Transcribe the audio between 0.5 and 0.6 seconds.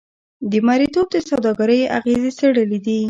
د